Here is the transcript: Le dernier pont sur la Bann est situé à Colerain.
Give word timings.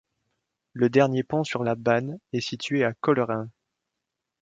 Le 0.73 0.89
dernier 0.89 1.21
pont 1.23 1.43
sur 1.43 1.63
la 1.63 1.75
Bann 1.75 2.17
est 2.33 2.41
situé 2.41 2.83
à 2.83 2.91
Colerain. 2.91 3.51